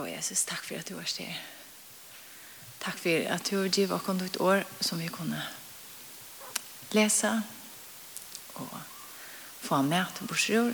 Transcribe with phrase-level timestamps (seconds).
[0.00, 1.34] Og Jesus, takk for at du var styr.
[2.80, 5.40] Takk for at du har givet oss et år som vi kunne
[6.96, 7.32] lese
[8.54, 8.70] og
[9.60, 10.72] få med til borsror.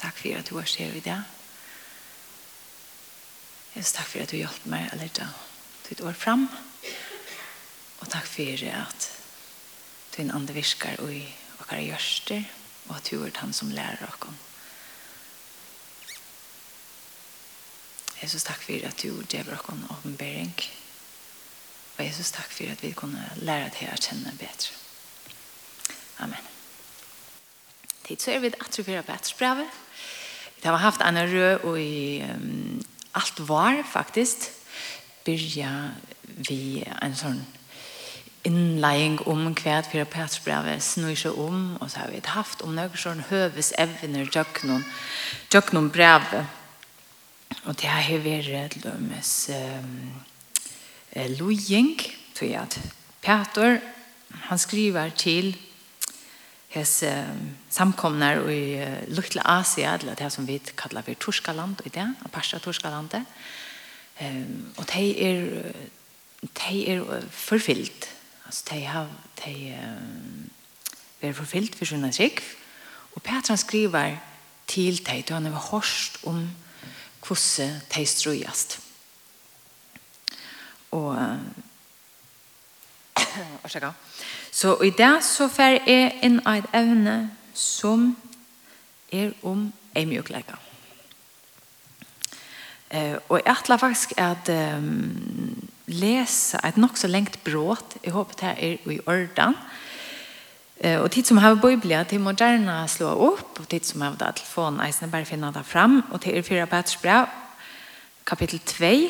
[0.00, 1.20] Takk for at du har styr i det.
[3.76, 5.30] Jesus, takk for at du hjalp meg å lete
[5.86, 6.48] ditt år fram.
[8.02, 9.08] Og takk for at
[10.10, 11.22] du er en andre virker og i
[11.60, 12.42] våre gjørster
[12.88, 14.47] og at du er han som lærer oss
[18.22, 20.54] Jesus, takk for at du gjør oss en åpenbering.
[21.98, 24.74] Og Jesus, takk for at vi kunne lære deg å kjenne bedre.
[26.22, 26.50] Amen.
[28.06, 29.66] Tid så er vi at vi får bedre
[30.58, 32.82] Vi har haft en Rød og i um,
[33.14, 34.50] alt var faktisk
[35.24, 35.70] byrja
[36.48, 37.40] vi en sånn
[38.46, 42.98] innleiing om kvært for Petersbrevet snur seg om, og så har vi haft om noen
[42.98, 44.86] sånn høves evner jøknon,
[45.52, 46.57] jøknon brevet
[47.64, 49.32] Og det har jeg vært til dømes
[51.38, 52.00] lojeng,
[52.36, 52.80] tror jeg at
[53.22, 53.78] Peter,
[54.48, 55.56] han skriver til
[56.68, 57.04] hans
[57.72, 62.58] samkomner i uh, Lutla Asia, eller det som vi kallar for Torskaland i det, Aparsa
[62.58, 63.24] Torskalandet.
[64.76, 65.72] Og de er,
[66.42, 68.08] de er forfyllt.
[68.46, 69.08] Altså, de har,
[69.44, 70.50] de um,
[71.22, 72.42] er forfyllt for sin trygg.
[73.14, 74.16] Og Peter han skriver
[74.66, 76.48] til de, da han har hørt om
[77.26, 78.78] hvordan de strøyast.
[80.90, 81.16] Og
[83.64, 83.90] Orsaka.
[84.50, 87.18] Så i det så fer jeg inn av et evne
[87.54, 88.16] som
[89.12, 90.56] er om en mjukleika.
[92.90, 97.98] Eh, og jeg atler faktisk at um, lese et nok så lengt brått.
[98.04, 99.56] Jeg håper det er i orden.
[100.80, 104.32] Eh och tid som har biblia till moderna slå upp och tid som har där
[104.32, 107.26] telefon eisen bara finna det fram och till fyra Petrusbrev
[108.24, 109.08] kapitel 2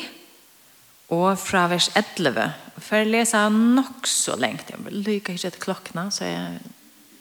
[1.07, 2.51] och fra vers 11.
[2.77, 4.59] För läsa nog så länge.
[4.67, 6.59] Jag lyckas inte att klockna så jag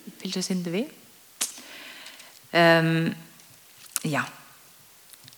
[0.04, 0.88] vill just inte vi.
[2.50, 3.14] Ehm um,
[4.02, 4.22] ja.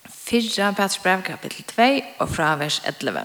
[0.04, 3.24] Fyra Petrusbrev kapitel 2 och fra vers 11.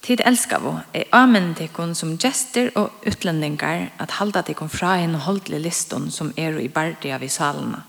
[0.00, 5.18] Tid elskar vår er amen tekon som gester og utlendingar at halda tekon fra en
[5.26, 7.82] holdlig liston som er i bardia vi salene.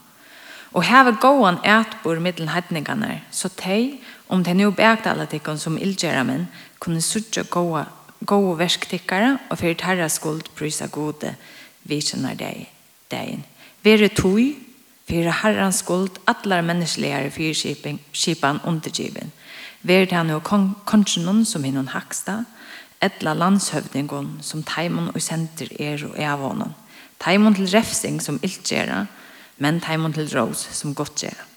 [0.72, 6.48] Og heve gåan ætbor middelen hedningarna, så tei, om tei nu begdala tekon som illgjeramen,
[6.80, 7.86] kunne sutja gåa
[8.26, 11.36] gode versktikkare og fyrir tarra skuld prysa gode
[11.84, 12.68] vitsenar deg
[13.12, 13.44] degin.
[13.84, 14.56] Vere tui,
[15.08, 19.32] fyrir herrans skuld, atlar menneskeligare fyrskipan undergiven,
[19.82, 22.44] Vær det han og kongen som hinnon haksta,
[23.02, 26.74] etla landshövdingon som taimon og senter er og er av honom.
[27.22, 29.06] Taimon til refsing som iltgjera,
[29.58, 31.48] men taimon til rås som gottgjera.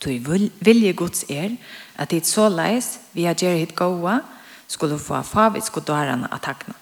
[0.00, 0.16] Tui
[0.64, 1.56] vilje gods er
[2.00, 4.20] at hit så leis vi har gjerra hit goa
[4.68, 6.74] skulle få favits godarana at takna.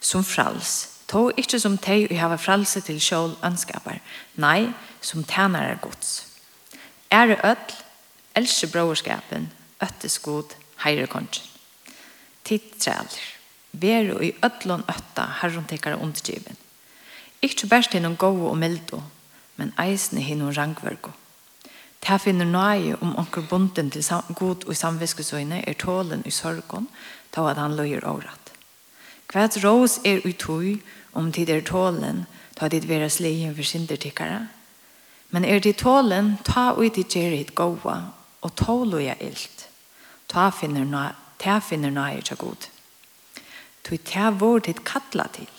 [0.00, 4.00] Som frals, to ikkje som tei og hava fralse til sjål ønskapar,
[4.36, 6.26] nei, som tænare gods.
[7.12, 7.76] Ære ødl,
[8.36, 9.48] elsker broerskapen,
[9.82, 10.54] øtteskod
[10.84, 11.42] heirekongen.
[12.44, 14.14] Tid træler.
[14.14, 16.56] og i ødlån øtta herron tekare undergiven.
[17.42, 19.02] Ikke bæst hinnom gode og mildo,
[19.56, 21.10] men eisne hinnom rangvergo.
[22.02, 24.04] Ta finner nøye om onker bunden til
[24.34, 26.88] god og samviskesøyne er tålen i sorgon,
[27.32, 28.52] ta at han løyer året.
[29.28, 30.80] Kvært rås er utøy
[31.12, 32.26] om tid er tålen,
[32.56, 34.48] ta dit vera sleien for sindertikkare.
[35.30, 39.59] Men er dit tålen, ta ui dit gjerit gåa, og tåloja ilt
[40.30, 41.10] ta finner noe,
[41.42, 42.68] ta finner noe er god.
[43.82, 45.50] Tu ta vår tid kalla til.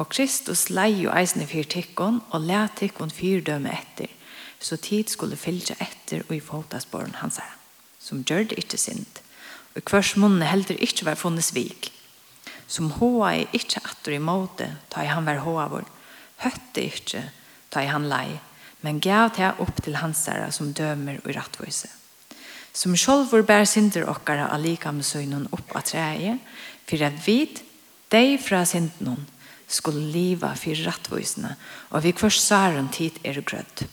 [0.00, 4.08] Og Kristus lei jo eisne fyr tikkon, og le tikkon fyr døme etter,
[4.60, 7.52] så tid skulle fylja etter og i fotasporen hans her,
[8.00, 9.20] som gjør det ikke sint.
[9.76, 11.92] Og hvers munne heldur ikke var funnet svik,
[12.70, 15.86] som hoa er ikke atter i måte, ta i han var hoa vår,
[16.44, 17.24] høtte ikke,
[17.70, 18.40] ta i han lei,
[18.80, 21.99] men gav ta opp til hans herre som dømer og rattvise
[22.72, 26.38] som sjálvor bær synder okkara av likamsöjnen upp av treie,
[26.86, 27.38] for at vi,
[28.10, 29.26] dig fra synden
[29.70, 31.54] skulle liva for rattvisna
[31.90, 33.86] og vi kvörs saren tid er grødd.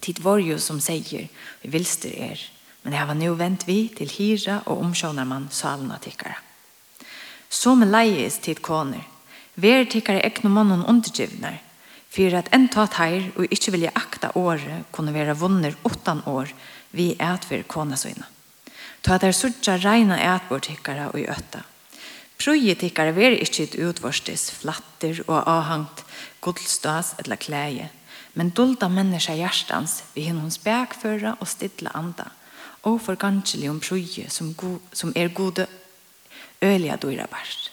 [0.00, 1.28] Tid var jo som sier,
[1.62, 2.42] vi vilster er
[2.82, 6.38] men det var nu vent vi til hyra og omsjånar man salna tickare.
[7.50, 9.02] Som leies tid koner
[9.60, 11.58] ver tikkara ekno mannen undergivnar
[12.08, 16.48] for at en tatt her og inte vilja akta året kunne være vunner åttan år
[16.92, 18.24] vi ætver kona søgne.
[19.02, 21.62] Ta at er suttja reina ætbord tikkara og i øtta.
[22.38, 26.04] Prøye tikkara ver ikkje et flatter og avhangt
[26.40, 27.90] godlstas eller klæje,
[28.34, 32.30] men dulda menneska hjertans vi hinn hons bækføra og stidla anda,
[32.82, 35.66] og for ganskelig om prøye som, go, som er gode
[36.62, 37.70] ølige dyra bært.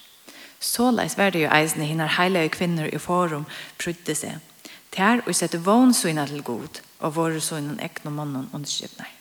[0.59, 3.45] Såleis var det jo eisne hinnar heilige kvinner i forum
[3.77, 4.41] prøyde seg.
[4.95, 9.11] Tær og sette vån til god, og våre sønnen ekne mannen underskipner.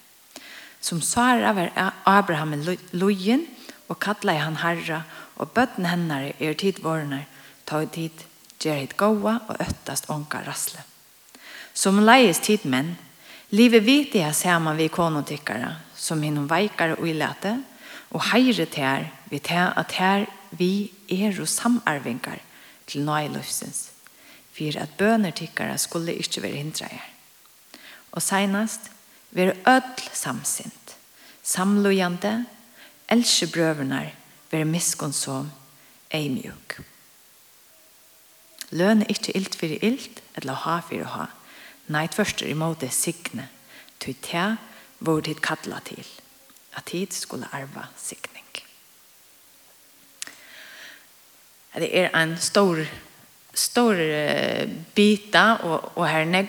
[0.81, 1.73] Som Sara var
[2.09, 3.47] Abraham i lojen,
[3.89, 5.03] og kattla i han herra,
[5.37, 7.25] og bøtten hennare er tid vårene,
[7.69, 8.25] ta i tid,
[8.61, 10.81] gjer hit gåa og øttast onka rasle.
[11.75, 12.95] Som leies tid menn,
[13.53, 17.59] livet vit jeg ser man vi konotikkere, som hinnom veikare og ilete,
[18.15, 22.39] og heire til her, vi til at her vi er og samarvingar
[22.87, 23.91] til nøye løsens,
[24.55, 27.14] for at bønertikkere skulle ikke være hindre her
[28.15, 28.91] og senast,
[29.35, 30.97] vi er öll samsint,
[31.43, 32.45] samlojande,
[33.11, 34.13] else brøvernar,
[34.51, 35.51] ver miskonsom,
[36.15, 36.79] eimjuk.
[38.71, 41.27] Løn er ikke ilt fyrir ilt, eller ha fyrir ha.
[41.91, 43.49] Nei, tverster imot det signe,
[44.01, 44.47] til te
[45.05, 46.07] hvor tid kalla til,
[46.79, 48.47] at tid skulle arva signing.
[51.75, 52.79] Det er en stor
[53.55, 53.97] stor
[54.95, 56.49] bita och och här nägg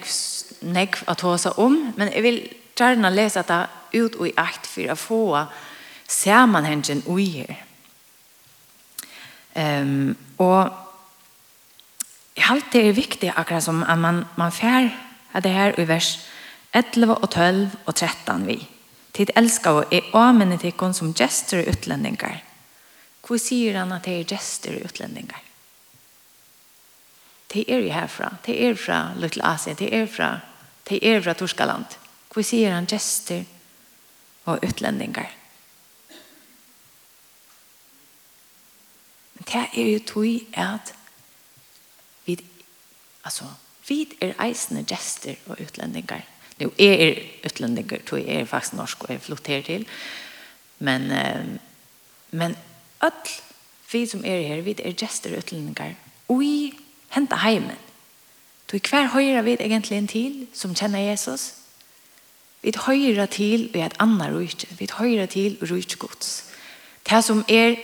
[0.60, 4.92] nägg att hosa om men jag vill gärna läsa det ut og i akt for
[4.92, 5.46] å få
[6.07, 7.66] sammenhengen ui her.
[9.54, 10.69] Ehm um, och
[12.34, 14.90] jag har det är viktigt akkurat som at man man fär
[15.31, 16.19] at det här i vers
[16.72, 18.68] 11 och 12 och 13 vi.
[19.12, 22.44] Tid älskar och er amen till kon som gester utlänningar.
[23.28, 25.44] Hvor sier han att det är gester utlänningar?
[27.56, 30.40] de er jo herfra, de er fra Little Asien, de er fra,
[30.90, 31.86] de er fra Torskaland.
[32.34, 33.46] Hvor sier han gester
[34.46, 35.31] og utlendingar?
[39.34, 40.94] Men det er jo tog at
[42.25, 42.38] vi,
[43.24, 43.48] altså,
[43.88, 46.28] vi er eisende gester og utlendingar.
[46.60, 49.88] Nu er er utlendingar, tog er faktisk norsk og er flotter til.
[50.80, 51.12] Men,
[52.31, 52.56] men
[53.04, 53.42] öll
[53.92, 55.94] vi som er her, vi er gester og utlendingar.
[56.28, 56.44] Og
[57.15, 57.77] henta heimen.
[58.71, 61.53] Du hver høyre vi egentlig en til som kjenner Jesus.
[62.62, 64.67] Vi høyre til i et annet rujtje.
[64.79, 66.31] Vi høyre til rujtje gods.
[67.06, 67.75] Det som er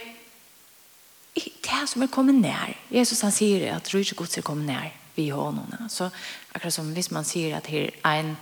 [1.35, 2.73] det som er kommet nær.
[2.91, 5.89] Jesus han sier at rujtje gods er kommet nær vi hånden.
[5.89, 6.09] Så
[6.55, 8.37] akkurat som hvis man sier at her er en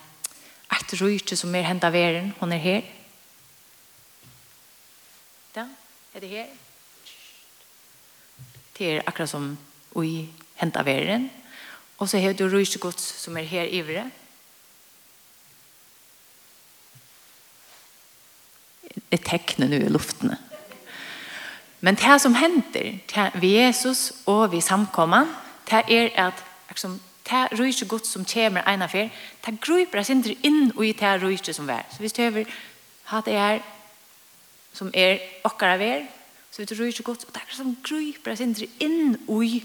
[0.70, 2.82] et rujtje som er hentet veren, hun er her.
[5.56, 5.66] Da,
[6.14, 6.46] er det her.
[8.78, 9.58] Det er akkurat som
[9.96, 11.30] ui henta veren.
[12.00, 14.06] Og så har du rysegods som er her ivre.
[19.12, 20.38] Det tekner nu i luftene.
[21.82, 25.26] Men det som henter vi Jesus og vi samkommer,
[25.70, 29.10] det er at liksom, det ryser godt som kommer ene fer,
[29.46, 31.84] det gruper oss ikke inn i det ryser som er.
[31.92, 32.46] Så hvis du har
[33.04, 33.60] hatt det her
[34.74, 36.06] som er okkara ver,
[36.52, 39.64] så vet du ryser godt, og det er som gruper oss ikke inn i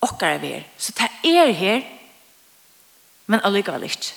[0.00, 0.64] okkar av er.
[0.78, 1.84] Så det er her,
[3.26, 4.14] men allikevel ikke.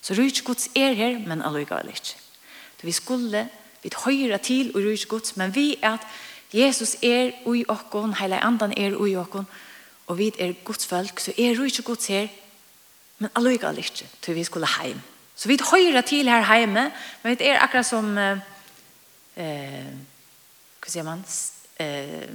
[0.00, 2.16] Så rujt Guds er her, men allikevel ikke.
[2.80, 3.48] Så vi skulle,
[3.82, 6.06] vi høyre til og rujt Guds, men vi er at
[6.52, 9.46] Jesus er ui okkon, heile andan er ui okkon,
[10.06, 12.26] og vi er Guds folk, så er rujt Guds her,
[13.18, 15.00] men allikevel ikke, så vi skulle heim.
[15.36, 16.90] Så vi høyre til her heime,
[17.22, 18.40] men det er akkurat som, eh,
[19.36, 21.24] hva sier man,
[21.78, 22.28] eh,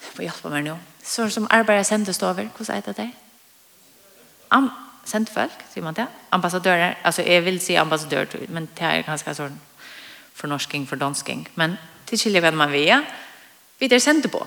[0.00, 0.76] Få hjelpe meg nå.
[1.04, 3.10] Så som arbeider sendestover, hvordan sier det?
[4.50, 4.70] Am
[5.06, 6.06] sendfolk, sier man det?
[6.32, 6.94] Ambassadører.
[7.04, 9.58] Altså, jeg vil si ambassadør, men det er ganske sånn
[10.34, 11.46] fornorsking, fordansking.
[11.60, 11.76] Men
[12.08, 13.00] til skilje hvem man vil, ja.
[13.80, 14.42] Vi er sendt på.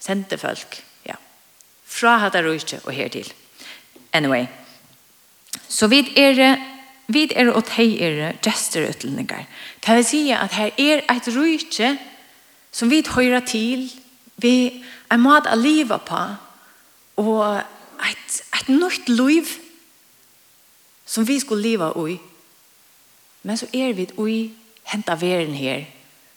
[0.00, 1.18] Sendte folk, ja.
[1.86, 3.32] Fra hatt er ikke, og her til.
[4.12, 4.46] Anyway.
[5.68, 6.58] Så vi er
[7.08, 9.46] vi er og tei er gester utlendingar.
[9.80, 11.94] Det vil si at her er et rujtje
[12.72, 13.88] som vi høyrer til,
[14.38, 16.20] vi er mat å leve på,
[17.18, 17.42] og
[18.06, 19.50] et, et nytt liv
[21.08, 22.18] som vi skulle leve i.
[23.42, 24.38] Men så er vi i
[24.92, 25.86] henta veren her,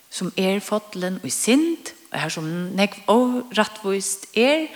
[0.10, 4.68] som er fotlen og sint, og her som nek og rattvist er,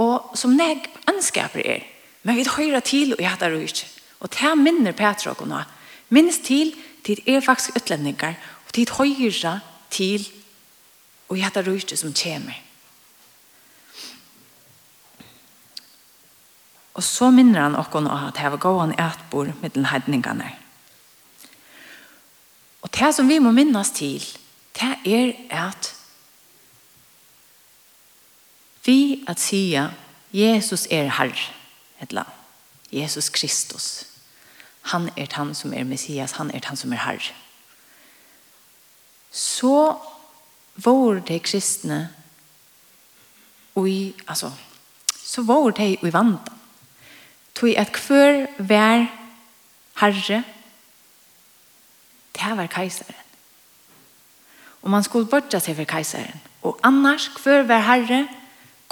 [0.00, 1.84] og som nek anskaper er.
[2.24, 3.90] Men vi høyre til og hjertar og ikke.
[4.24, 5.60] Og det minner Petra og nå.
[6.08, 6.72] Minnes til,
[7.04, 9.58] til er faktisk utlendingar, og til høyre
[9.90, 10.24] til
[11.28, 12.60] og i hatt sum som kommer.
[16.94, 20.52] Og så minner han okkon av at heva gåan ætbor mittlen heidningane.
[22.82, 24.22] Og det som vi må minnas til,
[24.78, 25.94] det er at
[28.84, 29.88] vi at sia
[30.34, 31.38] Jesus er herr,
[32.02, 32.24] etla.
[32.92, 34.06] Jesus Kristus.
[34.82, 37.32] Han er han som er Messias, han er han som er herr.
[39.30, 39.96] Så
[40.76, 42.08] var de kristne
[43.74, 44.50] og i, altså,
[45.24, 46.50] så var de i vant.
[47.54, 49.06] Tog at hver vær
[50.00, 50.42] herre,
[52.34, 53.20] det var keiseren.
[54.82, 56.40] Og man skulle bortja seg for keiseren.
[56.62, 58.26] Og annars, hver vær herre,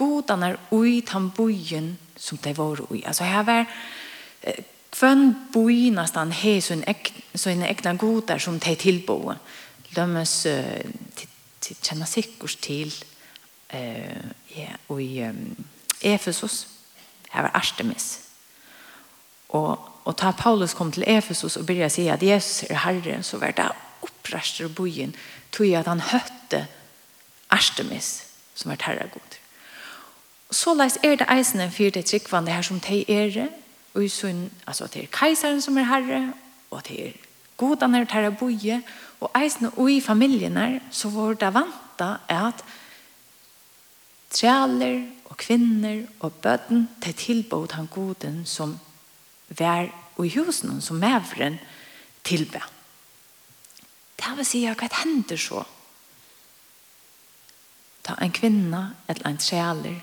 [0.03, 3.03] er ui tambujen som de var ui.
[3.07, 3.67] Altså her var
[4.93, 6.85] kvann boi nastan he sin
[7.62, 9.35] egna, godar som de tillbo.
[9.97, 10.47] Dömes
[11.83, 13.04] känna sikkert til
[13.71, 14.25] eh
[14.57, 15.64] ja och i um,
[16.00, 16.66] Efesos
[17.31, 18.21] här var Artemis.
[19.49, 23.38] Och och ta Paulus kom till Efesos och å säga at Jesus är Herren så
[23.38, 25.16] var det upprörster bojen
[25.50, 26.66] tog at han hötte
[27.49, 29.37] Artemis som var herragod.
[30.50, 33.49] Så leis är det eisene för det tryckvande här som te er
[33.92, 36.33] och i sån alltså till kejsaren som är herre
[36.69, 37.16] och till
[37.57, 38.83] godan är herre boje
[39.23, 42.64] Og eisen og i familien her, så var det vanta at
[44.33, 48.79] trealer og kvinner og bøten til tilbod han goden som
[49.49, 51.59] vær og i husen som mævren
[52.25, 52.62] tilbe.
[54.17, 55.62] Det vil si hva hender så?
[58.02, 60.00] Ta en kvinna eller en trealer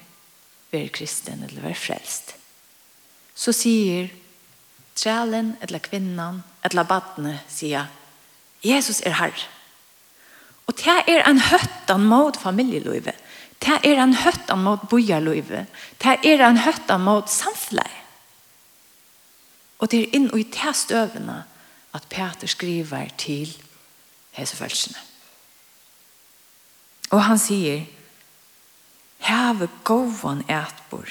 [0.72, 2.36] vær kristen eller vær frelst.
[3.36, 4.10] Så sier
[4.96, 7.88] trealen eller kvinnan eller badne sier
[8.64, 9.48] Jesus er herr.
[10.68, 13.14] Og det er en høttan mot familieløyve.
[13.60, 15.66] Det er en høttan mot bojarløyve.
[16.02, 17.96] Det er en høttan mot samfunnet.
[19.80, 21.44] Og det er inn og i det støvene
[21.96, 23.54] at Peter skriver til
[24.38, 24.98] hesefølsene.
[27.10, 27.88] Og han sier,
[29.20, 31.08] Have gåvan ætbor.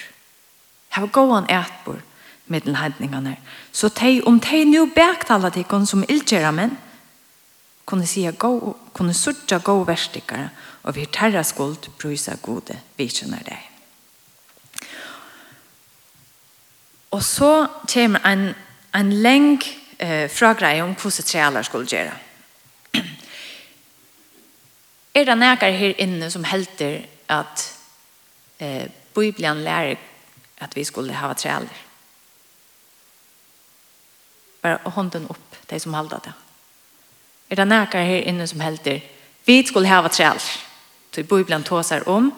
[0.88, 1.98] Have gåvan ætbor
[2.46, 3.36] mittelen hendningene.
[3.72, 6.76] Så teg, om teg nu bæktala tikkun som ildgjera menn,
[7.88, 10.50] kunne sige gå, kunne sørge gå verstikere,
[10.82, 13.64] og vi terra skuld brusa gode vikjønner deg.
[17.16, 18.50] Og så kommer en,
[18.94, 19.62] en leng
[19.98, 22.12] eh, fra greie om hvordan trealer skulle gjøre.
[25.14, 27.64] er det nækker her inne som helter at
[28.60, 29.96] eh, Bibelen lærer
[30.60, 31.80] at vi skulle ha trealer?
[34.60, 36.34] Bare hånden opp, de som halda det
[37.48, 39.00] er det näkar här inne som helter.
[39.44, 40.38] Vi skulle hava träl.
[41.14, 42.30] Så i Bibeln tåsar om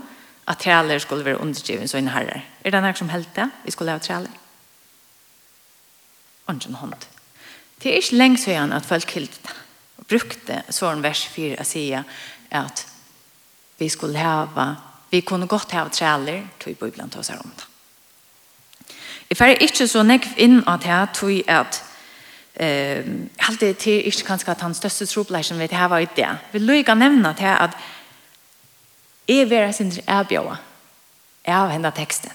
[0.44, 2.44] att träler skulle vara undergiven så inne herrar.
[2.62, 3.50] Er det näkar som helter?
[3.64, 4.28] Vi skulle hava träl.
[6.46, 7.06] en hånd.
[7.78, 9.48] Det är inte längs höjan att folk hilt
[9.96, 12.04] brukte sån vers 4 att säga
[12.50, 12.86] att
[13.78, 14.76] vi skulle hava
[15.10, 17.64] vi kunne gott hava træler til Bibelen Bibeln tåsar om det.
[19.30, 21.84] Jeg fer ikke så nekv inn at her tog at
[22.60, 23.04] eh
[23.36, 26.36] allt det är inte kanske att han största troplägen vet här var det.
[26.52, 27.76] Vi lukar nämna till att
[29.26, 30.58] är vera sin erbjöa
[31.46, 32.32] av hända texten.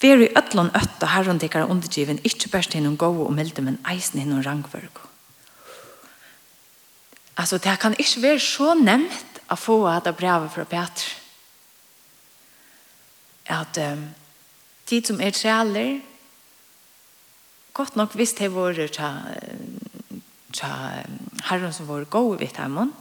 [0.00, 4.42] Veri ötlon ötta herron tekar undergiven ikkje best hinnom gode og milde, men eisen hinnom
[4.42, 4.98] rangvørg.
[7.36, 11.06] Altså, det kan ikkje være så nevnt å få at det brevet fra Petr.
[13.46, 14.08] At um,
[14.86, 16.00] tid som er trealer,
[17.72, 19.10] Godt nok visst det var tja,
[20.52, 20.72] tja
[21.48, 22.92] herren som var god vidt hjemmen.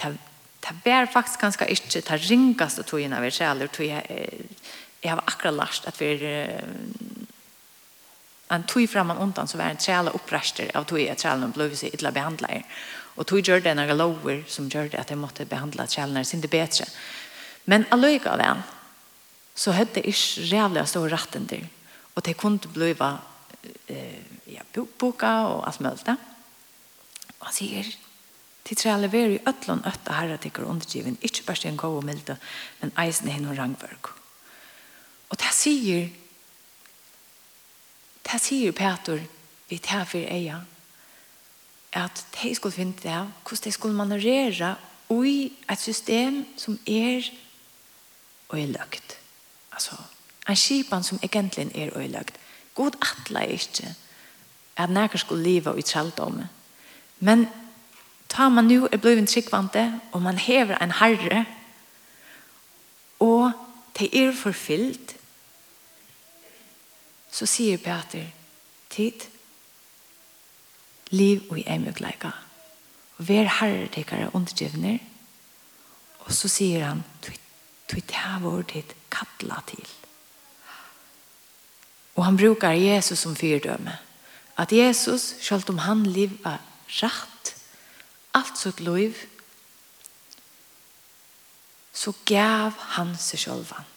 [0.00, 4.02] Det var faktisk ganske ikke det ringeste togene av ser, eller tog jeg,
[5.02, 6.10] jeg har akkurat lært at vi
[8.50, 11.70] en tog frem og undan så var en træla opprester av tog at trælen ble
[11.74, 12.76] så ytterligere behandlet.
[13.16, 16.42] Og tog gjør det noen lover som gjør det at jeg måtte behandle trælene sin
[16.42, 16.86] det bedre.
[17.66, 18.66] Men alløyga av en
[19.54, 21.64] så hadde jeg ikke rævlig stor retten til.
[22.14, 23.10] Og det kunne blive
[24.84, 26.16] boka og alt mulig.
[27.40, 27.88] Og han sier,
[28.66, 32.36] de tre alle veri øtlån øtta herre tikkere undergiven, ikke bare en god og milde,
[32.80, 34.10] men eisen henne og rangverk.
[35.30, 36.08] Og det sier,
[38.26, 39.22] det sier Peter,
[39.68, 40.60] vi tar for eia,
[41.96, 44.74] at de skulle finne det, hvordan de skulle manøvrere
[45.24, 47.30] i et system som er
[48.48, 49.18] og er løgt.
[49.72, 49.96] Altså,
[50.48, 52.38] en skipan som egentlig er og er løgt.
[52.74, 53.94] God atle er ikke
[54.76, 56.48] at nærkar skulle leve i trældomme.
[57.20, 57.48] Men
[58.28, 61.44] ta man nu er blevet tryggvante, og man hever en herre,
[63.20, 63.52] og
[63.98, 65.16] det er forfyllt,
[67.32, 68.26] så sier Peter,
[68.90, 69.28] tid,
[71.10, 72.30] liv og i emjøkleika.
[73.16, 74.98] Og vær herre tekkare undergivner,
[76.18, 77.04] og så sier han,
[77.92, 79.86] du tar vår tid kattla til.
[82.16, 83.98] Og han brukar Jesus som fyrdømme
[84.56, 86.58] at Jesus, selv om han lever
[87.02, 87.54] rett,
[88.34, 89.16] alt sitt liv,
[91.92, 93.88] så gav han seg selv han.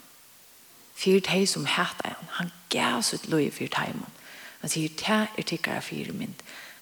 [1.00, 2.32] Fyrt hei som hette han.
[2.40, 4.16] Han gav sitt liv fyrt hei man.
[4.62, 6.36] Han sier, det er tikkere fyrt min,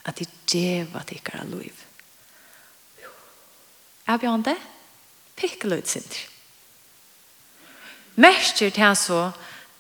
[0.06, 1.84] at det djeva tikkere liv.
[4.08, 4.58] Er bjørn det?
[5.38, 6.24] Pikkelig utsinter.
[8.18, 9.20] Mestjer til så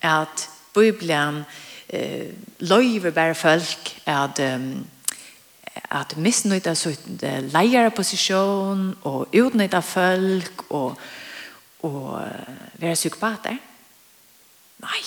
[0.06, 2.27] at Bibelen er eh
[2.58, 4.88] löjver bara folk att um,
[5.89, 6.94] att missnöjda så
[7.41, 11.00] lejare position och utnyttja folk och
[11.79, 12.20] och
[12.79, 13.58] vara psykopater.
[14.77, 15.03] Nej.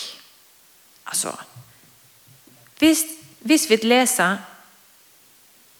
[1.04, 1.38] Alltså
[2.78, 4.38] visst visst vi läsa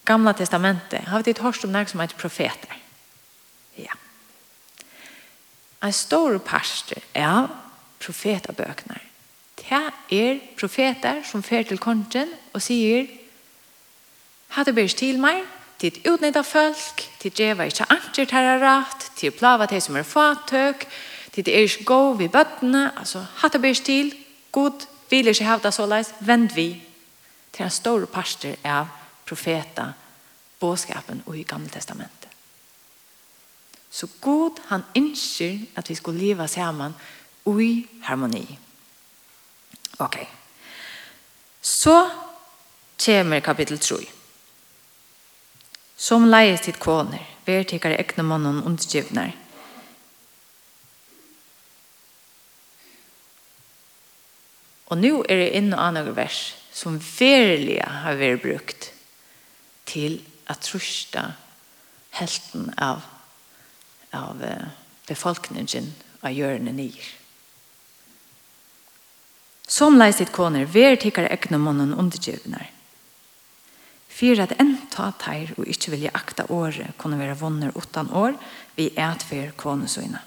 [0.04, 2.76] Gamla testamentet har vi ett hörst om något som heter profeter.
[3.74, 3.94] Ja.
[5.80, 7.48] En stor pastor är
[7.98, 9.09] profetaböknar
[9.70, 13.06] Her er profeter som fer til kongen og sier
[14.50, 15.44] Hatt det bærs til meg,
[15.78, 20.88] tid utnytta folk, til djeva ikke anker terrorat, tid plava til som er fatøk,
[21.30, 24.10] tid er ikke gå vi bøttene, altså hatt det bærs til,
[24.50, 26.82] god vil ikkje hevda så leis, vend vi
[27.52, 28.90] til en stor pastor av
[29.26, 29.92] profeta,
[30.60, 32.26] båskapen og i gamle testamentet.
[33.90, 36.94] Så god han innskjer at vi skulle leva saman
[37.46, 38.58] i harmoni.
[40.00, 40.28] Ok.
[41.60, 42.10] Så
[43.04, 43.96] kommer kapitel 3.
[45.96, 49.34] Som leies til kåner, ver tikkare ekne mannen undergivner.
[54.90, 56.40] Og nå er det inn og annen vers
[56.72, 58.90] som verilig har vært brukt
[59.90, 60.18] til
[60.50, 61.28] at trusta
[62.16, 63.04] helten av,
[64.16, 64.40] av
[65.06, 65.92] befolkningen
[66.24, 67.19] av hjørnet nyer.
[69.70, 72.66] Som leistit koner, ver tikkar egne månen undergivnar.
[74.10, 78.34] Fyra at en ta teir og ikkje vilja akta året kunne være vunner utan år
[78.74, 80.24] vi et fyr konesøyna.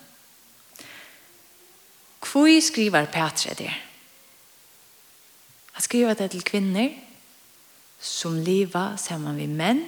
[2.23, 3.75] Kvoi skriver Petre der?
[5.75, 6.93] Han skriver det til kvinner
[7.99, 9.84] som liva saman vi menn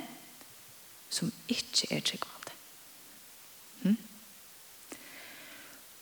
[1.09, 2.55] som ikkje er tryggvande.
[3.83, 3.97] Hm?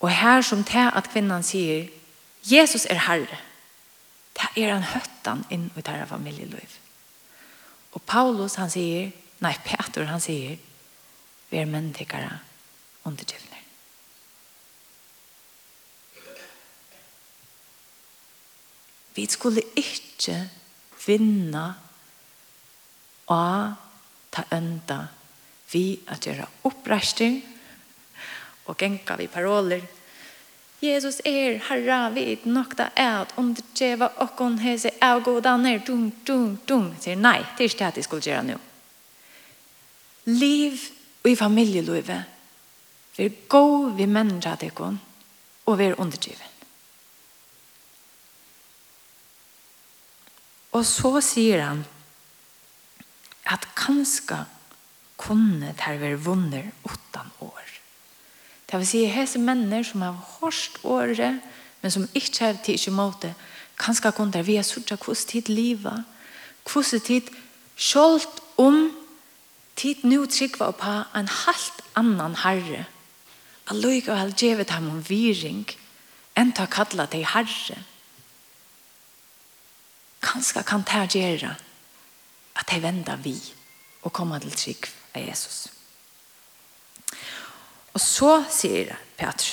[0.01, 1.91] Og her som til at kvinnan sier
[2.43, 3.39] Jesus er herre.
[4.33, 6.79] Det er han høttan inn i dette familieliv.
[7.93, 9.11] Og Paulus han sier,
[9.43, 10.57] nei Peter han sier,
[11.49, 12.31] vi er menneskere
[13.05, 13.61] undergivner.
[19.13, 20.39] Vi skulle ikke
[21.05, 21.67] vinna
[23.29, 23.75] av
[24.33, 25.03] ta enda
[25.69, 27.37] vi at gjøre oppreisning
[28.65, 29.83] og genka vi paroler
[30.83, 36.11] Jesus er herra vid nokta ät om det geva och hon hese avgoda ner dum
[36.23, 36.95] dum dum.
[36.99, 38.57] Sier nei, det är inte att jeg skulle gjøre nå.
[40.23, 40.81] liv
[41.21, 42.23] och i familielivet,
[43.15, 44.99] vi er gå vi människa det kon
[45.63, 46.47] och vi er undergiven
[50.73, 51.83] Og så sier han
[53.45, 54.45] at kanska
[55.17, 57.62] kunne det være vunner åttan år.
[58.73, 61.41] Det vil si, hese menner som har hårst året,
[61.81, 63.35] men som ikke har tid til måte,
[63.77, 66.03] kan skal kunne vi har suttet hvordan tid livet,
[66.65, 67.29] hvordan tid
[67.77, 68.25] selv
[68.57, 68.89] om
[69.75, 72.87] tid nå trykker opp på en helt annan herre.
[73.69, 75.69] Alløyke og halvdjevet ham om viring,
[76.33, 77.77] enn ta kalla deg herre.
[80.25, 81.53] Kanskje kan det gjøre
[82.55, 83.37] at de vender vi
[84.01, 85.72] og kommer til trygg av Jesus.
[87.93, 89.45] Og så sier Petr,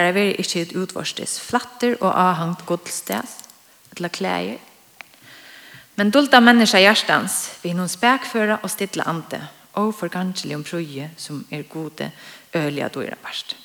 [0.00, 3.36] er veldig ikke et utvarstes flatter og avhangt godstens,
[3.96, 4.58] eller klæger.
[5.96, 9.40] Men dulta mennesker hjertens, vil noen spekføre og stille ante,
[9.74, 12.10] og forganselig om prøye som er gode,
[12.54, 13.56] ølige og dårlige parst.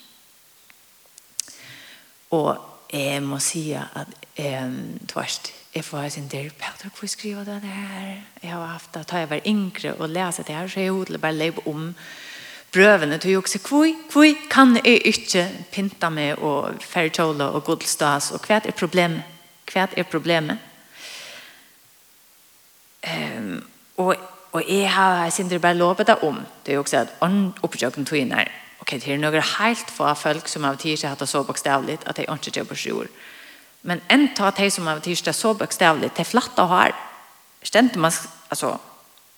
[2.32, 2.58] Og
[2.94, 7.52] jeg må si at um, tvarst, jeg får ha sin der, Petr, hvor skriver du
[7.52, 8.20] det her?
[8.44, 11.18] Jeg har haft det, da jeg var yngre og lese det her, så jeg har
[11.18, 12.33] bare levd om det
[12.74, 18.46] brøvene til å si hvor kan jeg ikke pynta meg og færkjåle og godelstas og
[18.48, 19.24] hva er problemet?
[19.70, 20.58] Hva er problemet?
[23.04, 23.64] Um,
[23.98, 24.16] og,
[24.52, 28.18] og jeg har sindri bare lovet det om det er jo også at oppgjøkken tog
[28.18, 28.48] inn her
[28.80, 31.98] ok, det er noen helt få folk som av tid ikke hatt det så bokstavlig
[32.08, 33.12] at de ikke gjør på sjord
[33.84, 36.96] men en ta de som av tid ikke så bokstavlig de flatte har
[37.64, 38.16] stendte man
[38.50, 38.78] altså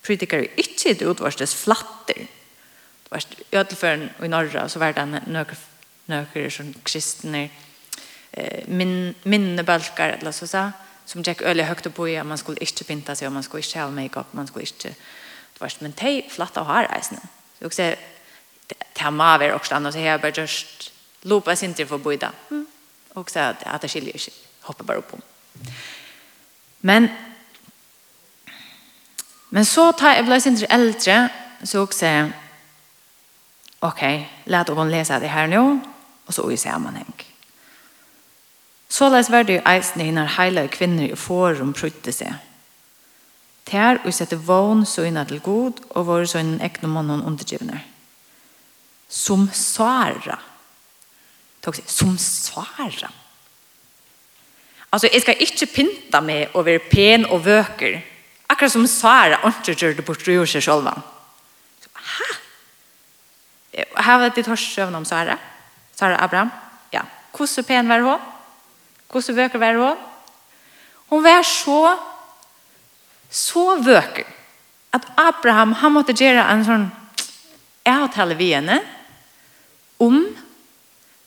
[0.06, 2.22] predikere ikke det utvarstes flatter
[3.16, 5.54] vart ödelförn i norra så var det några
[6.06, 7.48] några som kristna
[8.30, 10.72] eh min minnebalkar eller så så
[11.04, 13.90] som gick öle högt upp i man skulle inte pinta sig man skulle inte ha
[13.90, 14.88] makeup man skulle inte
[15.52, 17.20] det var men tej flatta och här isen
[17.58, 17.94] så också
[18.92, 22.32] tema var också annars här bara just lopa sig inte för boida
[23.12, 25.12] och så att att det skiljer sig hoppa bara upp
[26.80, 27.08] men
[29.48, 31.28] men så tar jag blir inte äldre
[31.62, 32.30] så också
[33.80, 35.78] okej, okay, lät oss lese det her nå,
[36.26, 37.14] og så i sammenheng.
[38.88, 42.32] Så les var det eisen når heila kvinner i forum prutte seg.
[43.66, 47.80] Tær og sette vogn så inn til god og var så innen ekne mannen undergivende.
[49.08, 50.38] Som svara.
[51.86, 53.10] Som svara.
[54.92, 57.98] Altså, jeg skal ikke pynta meg over pen og vøker.
[58.48, 60.92] Akkurat som svara, ikke gjør det bort til gjør seg selv.
[63.76, 65.36] Her var det ditt søvn om Sara.
[65.96, 66.50] Sara Abraham.
[66.92, 67.02] Ja.
[67.36, 68.20] Hvordan pen var hun?
[69.12, 70.04] Hvordan vøker var hun?
[71.10, 71.96] Hun var så,
[73.30, 74.24] så vøker
[74.96, 76.86] at Abraham, han måtte gjøre en sånn
[77.86, 78.80] avtale vi henne
[80.02, 80.22] om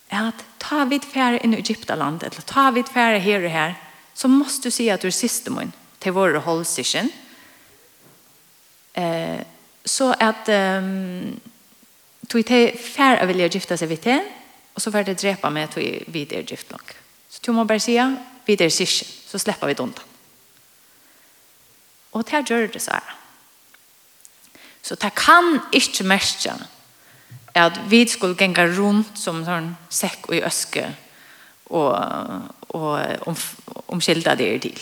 [0.09, 3.77] at ta vidt færre inn i Egyptaland, eller ta vidt færre her og her,
[4.17, 7.13] så måste du si at du er siste mån til våre holdsikken.
[8.97, 9.45] Eh,
[9.85, 10.49] så at...
[10.49, 11.37] Um,
[12.29, 14.21] tog til fær av vilja gifta seg vidt til,
[14.79, 16.95] och så får det drepa med att vi er gift nok.
[17.29, 18.15] Så tog man bare säga
[18.45, 20.03] vi er syskon så släpper vi det undan.
[22.11, 23.15] Och det gjør det så här.
[24.81, 26.53] Så det kan ikke märka
[27.53, 30.93] at vi skulle gänga rundt som en säck och i öske
[31.65, 31.99] och,
[32.59, 33.35] och om,
[33.87, 34.79] omskilde det til.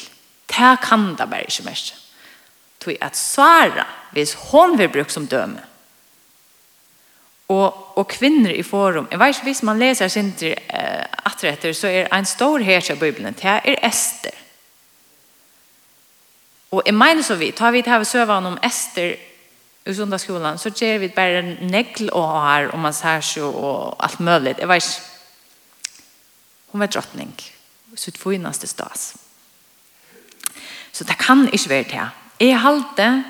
[0.48, 1.96] Det kan det bare ikke märka.
[2.80, 5.66] Tog att svara hvis hon vil bruke som dömer
[7.48, 9.08] og, og kvinner i forum.
[9.12, 13.00] Jeg vet ikke, hvis man leser Sinter eh, atretter, så er en stor hers av
[13.00, 13.34] Bibelen.
[13.34, 14.36] Det er Ester.
[16.72, 19.16] Og jeg mener så vidt, har vi det her søvann om Ester
[19.88, 24.58] i sundagsskolan, så gjør vi bare negl og har, og massasje og alt mulig.
[24.60, 25.94] Jeg vet ikke,
[26.72, 27.32] hun var drottning.
[27.96, 29.16] Så det stas.
[30.92, 32.10] Så det kan ikke være det.
[32.40, 33.24] Jeg halte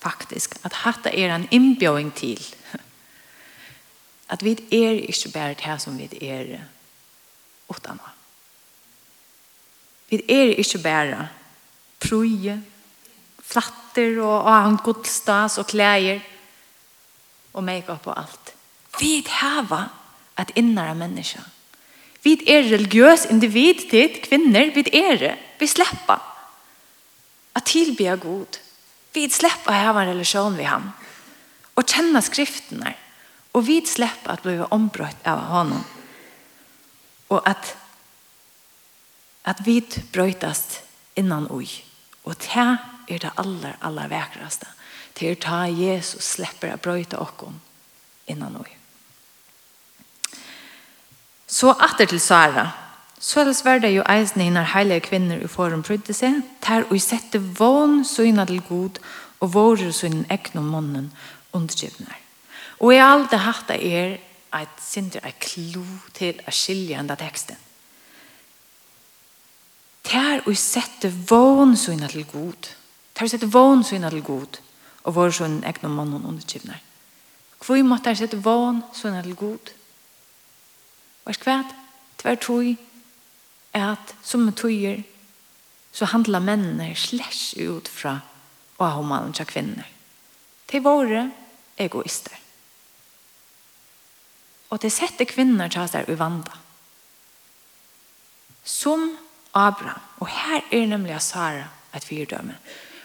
[0.00, 2.40] faktisk at hatt er en innbjøring til
[4.28, 6.58] At vi er ikke bare det som vi er
[7.68, 8.12] uten av.
[10.10, 11.28] Vi er ikke bare
[12.00, 12.58] prøye,
[13.44, 16.20] flatter og og han godstas og klæger
[17.52, 18.54] og make-up og alt.
[19.00, 19.88] Vi hava
[20.36, 21.40] at innere menneske.
[22.22, 24.70] Vi er religiøs individ til kvinner.
[24.74, 25.34] Vi er det.
[25.60, 26.18] Vi slipper
[27.54, 28.58] at tilbe god.
[29.14, 30.88] Vi slipper å ha en relasjon med ham.
[31.76, 32.94] Og kjenne skriftene.
[33.54, 35.84] Og vi slipper at bli ombrøtt av honom.
[37.30, 37.76] Og at,
[39.44, 39.80] at vi
[40.12, 40.80] brøytast
[41.16, 41.68] innan ui.
[42.24, 42.54] Og det
[43.08, 44.66] er det aller, aller vekraste.
[45.14, 47.60] Det er ta Jesus slipper å brøyta okkom
[48.26, 48.72] innan ui.
[51.46, 52.72] Så atter til Sara.
[53.20, 57.38] Såles var det jo eisen når heilige kvinner i forum prydde seg, ter og sette
[57.38, 58.98] vån søgna til god
[59.40, 61.12] og våre syna egnom munnen
[61.52, 62.23] undergivner.
[62.80, 64.16] Og i alt det hatt er
[64.54, 65.84] at synder er klo
[66.14, 67.58] til å skilje enda teksten.
[70.04, 72.68] Tær og sette vånsynet til god.
[73.14, 74.60] Tær og sette vånsynet til god.
[75.04, 76.80] Og vår sånn egnom mann og underkivner.
[77.64, 79.72] Hvor måtte jeg sette vånsynet til god?
[81.24, 81.74] Hva er skvært,
[82.20, 82.70] tvær tog,
[83.74, 85.02] at som tøyer,
[85.94, 88.18] så handler mennene slett ut fra
[88.78, 89.86] og har man kvinner.
[90.68, 91.28] Til våre
[91.78, 92.43] egoister
[94.70, 96.56] og det sette kvinner til seg vanda.
[98.64, 99.12] Som
[99.54, 100.00] Abraham.
[100.20, 102.56] Og her er nemlig Sara et fyrdømme.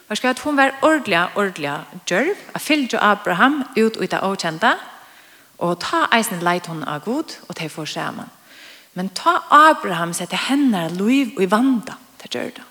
[0.08, 1.74] Hva skal at hun være ordelig, ordelig
[2.10, 4.74] djørv, at fyllte Abraham ut ut av åkjenta,
[5.60, 8.32] og ta eisen leit hun av god, og det får sammen.
[8.93, 12.65] Men ta Abraham sette henne liv og vanda til djørda.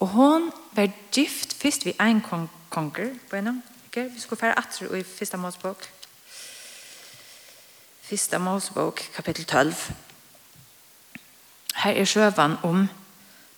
[0.00, 2.20] Og hon var gift først vi en
[2.70, 3.62] konger, på en gang.
[3.94, 5.86] Vi skulle fære atter i første målspåk.
[8.06, 9.74] Fyrsta Mosebok, kapittel 12.
[11.74, 12.84] Her er sjøvan om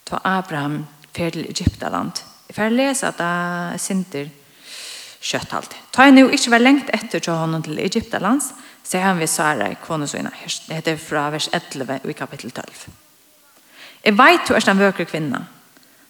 [0.09, 2.23] ta Abraham fer til Egyptaland.
[2.47, 4.31] Jeg får lese at det sinter
[5.21, 5.77] kjøtt alt.
[5.93, 8.41] Ta en jo ikke var lengt etter til honom til Egyptaland,
[8.81, 10.33] sier han vi Sara i konesøyna.
[10.33, 12.89] Det heter fra vers 11 i kapittel 12.
[14.01, 15.45] Jeg vet du er den vøkere kvinna.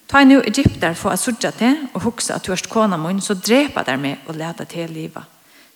[0.08, 3.20] Ta en jo Egyptar for å sørge til og huske at du er kona mun,
[3.20, 5.24] så drepa der med og leta til livet.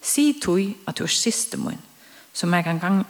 [0.02, 1.90] Si tog at du er siste min
[2.34, 3.06] så man kan gang,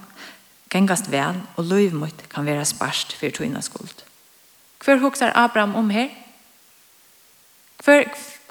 [0.69, 4.03] gengast vel, og løyv mot kan være sparst for tøyna skuld.
[4.83, 6.09] Hver hoksar Abraham om her?
[7.83, 8.03] Hver,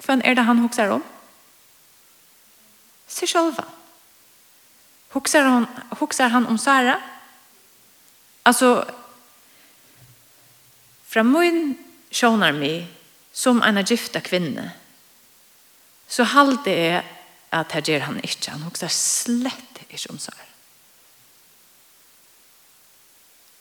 [0.05, 1.03] hvem er det han hoksar om?
[3.07, 3.65] Se sjølva.
[5.13, 5.67] Hoksar han,
[5.99, 6.97] hoksar han om Sara?
[8.45, 8.83] Altså,
[11.05, 11.77] fra min
[12.11, 12.87] sjånar mig
[13.33, 14.71] som en gifta kvinne,
[16.07, 17.03] så halde jeg
[17.53, 18.51] at her gjør han ikke.
[18.51, 20.52] Han hoksar slett ikke om Sara.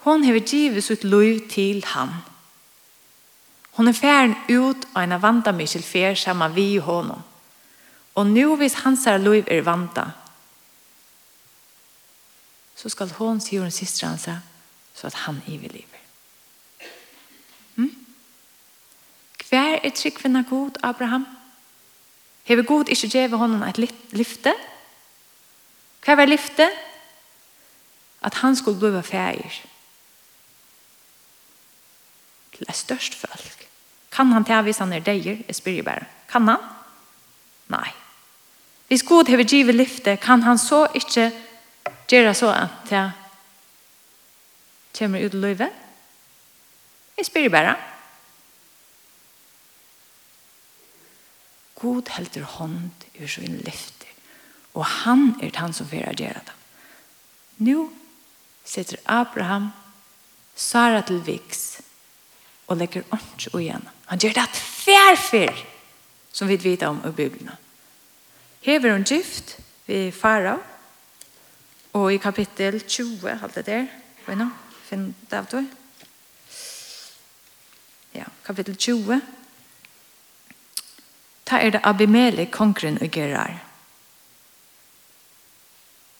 [0.02, 2.10] Hon hever givet sitt liv til han.
[3.72, 7.22] Hon er færen ut av en vanta Michel Fer sammen vi i honom.
[8.14, 10.04] Og nu hvis hans her liv er vanta,
[12.76, 14.28] så skal hon si hon systra hans
[14.94, 16.00] så at han evig lever.
[17.76, 17.94] Mm?
[19.48, 21.26] Hver er tryggvinna god, Abraham?
[22.42, 23.78] Hever god ikke djeve honom et
[24.10, 24.54] lyfte?
[26.04, 26.70] Hver var lyfte?
[28.22, 29.71] At han skulle blive færer
[32.62, 33.66] til et størst folk.
[34.12, 35.42] Kan han ta hvis han er deier?
[35.46, 36.06] Jeg spyr bare.
[36.30, 36.60] Kan han?
[37.72, 37.90] Nei.
[38.88, 41.32] Hvis Gud har givet lyfte, kan han så ikke
[42.08, 43.10] gjøre så at jeg
[44.98, 45.70] kommer ut i livet?
[47.16, 47.76] Jeg spyr bare.
[51.80, 54.06] God helter hånd ur sin lyfte,
[54.74, 56.54] og han er han som får gjøre det.
[57.58, 57.88] Nå
[58.64, 59.72] sitter Abraham
[60.54, 61.71] Sara til Viks
[62.72, 63.84] og legger ånds og igjen.
[64.08, 65.64] Han gjør det færfyr
[66.32, 67.50] som vi vet om i Bibelen.
[68.62, 70.58] Hever hun gift ved Farao
[71.92, 73.86] og i kapittel 20, alt det der,
[74.26, 74.48] vet du,
[74.88, 75.60] finn det av du.
[78.14, 79.20] Ja, kapittel 20.
[81.44, 83.58] Ta er det Abimele, kongren og Gerar.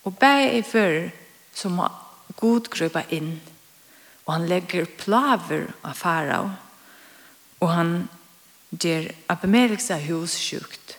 [0.05, 1.11] Og bæg er før
[1.55, 1.95] som har
[2.37, 3.39] godgruppa inn
[4.27, 6.51] og han legger plaver av farao,
[7.63, 7.95] og han
[8.73, 10.97] gjør abemeriksa hus sjukt,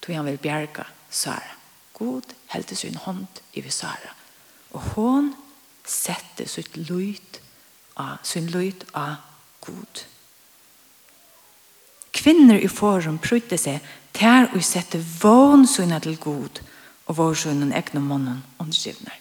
[0.00, 1.56] tog han vil bjerga Sara.
[2.00, 4.14] God heldte sin hånd i vi Sara,
[4.72, 5.34] og hon
[5.84, 7.40] sette sitt lyd
[8.00, 9.20] av, sin lyd av
[9.60, 10.04] God.
[12.16, 13.84] Kvinner i forum prøyde seg
[14.16, 16.62] til å sette vån sønne til God,
[17.06, 19.16] og vår sønnen egnom månen underskrivner.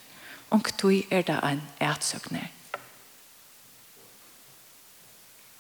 [0.53, 2.49] Og tog er det en etsøkner.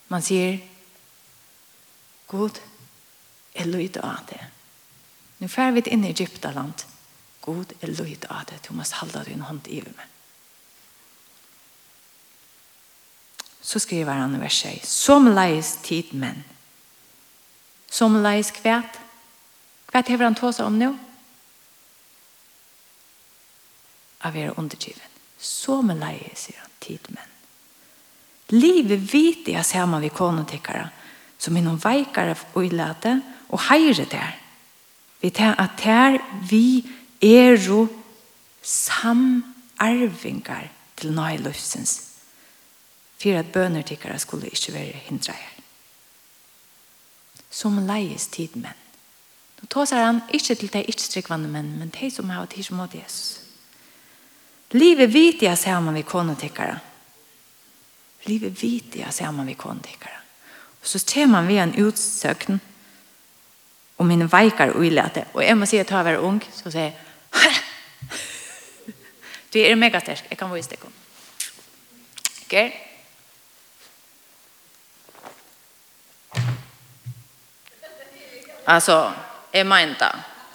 [0.09, 0.59] Man sier,
[2.27, 2.57] God,
[3.55, 4.41] jeg lyder av det.
[5.39, 6.85] Nå fer vi inn i Egyptaland.
[7.45, 8.59] God, jeg lyder av det.
[8.67, 10.07] Du må halda din hånd i meg.
[13.61, 14.89] Så skriver han i vers 6.
[14.89, 16.41] Som leis tid menn.
[17.89, 18.97] Som leis kvæt.
[19.91, 20.93] Kvæt hever han tåsa om nå?
[24.25, 25.17] Av er undergiven.
[25.37, 27.38] Som leis, sier han, tid menn.
[28.49, 30.89] Livet vet jeg sammen vid konotikkere,
[31.37, 34.37] som er noen veikere og ilete, og heire der.
[35.21, 36.17] Vi tar at der
[36.49, 36.85] vi
[37.21, 37.87] er jo
[38.61, 42.09] samarvingar til nøye løsens
[43.19, 45.55] for at bønertikkere skulle ikke være hindre her.
[47.51, 48.77] Som leies tid menn.
[49.59, 52.63] Nå tar er han ikke til de ikke strikkvande menn, men de som har tid
[52.63, 53.41] som måtte Jesus.
[54.71, 56.79] Livet vet jeg sammen med konetikkere.
[58.25, 60.21] Livet vidiga man vi kondikar.
[60.81, 62.59] Og så ser man vi en utsøkn
[63.97, 65.25] og min veikar uilete.
[65.33, 66.93] Og jeg må si at jeg var ung, så sier jeg,
[69.53, 70.93] du er megastersk, jeg kan vise deg om.
[72.45, 72.55] Ok?
[78.67, 79.11] Altså,
[79.53, 80.11] jeg mener da,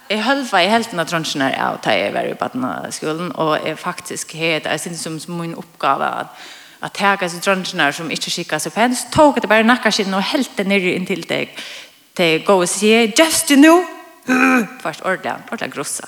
[0.09, 3.31] Jeg halva i helten av tronsjen her av da jeg var i baden av skolen,
[3.41, 6.43] og jeg faktisk het, jeg synes som min oppgave at
[6.85, 10.13] at tega seg drønnsene som ikke skikker seg pen, så tog det bare nakker sin
[10.13, 11.55] og helte nyrre inn til deg
[12.15, 13.81] til gå og si, just you know,
[14.83, 16.07] først ordentlig, ordentlig grossa.